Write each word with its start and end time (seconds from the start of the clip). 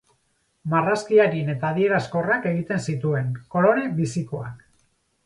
Marrazki 0.71 1.19
arin 1.25 1.51
eta 1.53 1.69
adierazkorrak 1.75 2.47
egiten 2.53 2.81
zituen, 2.87 3.29
kolore 3.57 3.85
bizikoak. 4.01 4.65